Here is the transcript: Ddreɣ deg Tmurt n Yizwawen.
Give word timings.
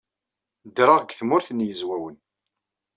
Ddreɣ 0.67 0.97
deg 0.99 1.11
Tmurt 1.19 1.49
n 1.51 1.65
Yizwawen. 1.67 2.15